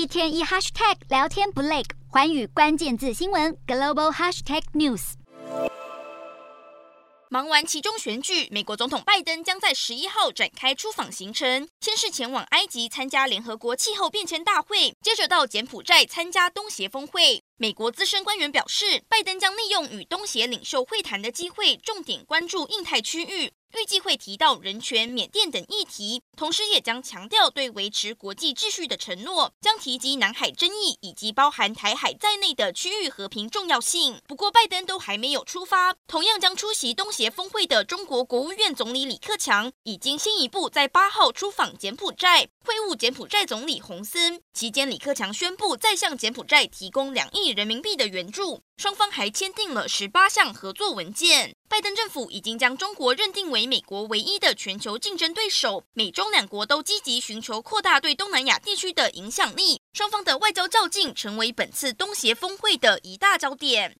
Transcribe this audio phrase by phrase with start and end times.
[0.00, 5.12] 一天一 hashtag 聊天不累，寰宇关键字新闻 global hashtag news。
[7.28, 17.42] 忙完其中选举，美国总统拜登将在十一号展开出访行程，先是前往埃及参加联合国气候变迁大会，接着到柬埔寨参加东协峰会。
[17.58, 23.52] 美国资深官员表示，拜登将利用与东协领袖会谈的机会，重点关注印太区域。
[23.78, 34.20] 预计会提到人权、缅甸等议题，同时也将强调对维持国际秩序的承诺，将提及南海争议以及包含台海在内的区域和平重要性。
[34.26, 35.94] 不过，拜登都还没有出发。
[36.06, 44.42] 同样将出席东协峰会的中国国务院总理李克强，已经先一步在八号出访柬埔寨，会晤柬埔寨总理洪森。
[44.52, 48.62] 期间，李克强宣布再向柬埔寨提供两亿人民币的援助。
[48.76, 51.54] 双方还签订了十八项合作文件。
[51.70, 55.84] 拜登政府已经将中国认定为美国唯一的全球竞争对手。
[55.92, 59.80] 美中两国都积极寻求扩大对东南亚地区的影响力。
[59.92, 63.96] 双方的外交较劲成为本次东协峰会的一大焦点。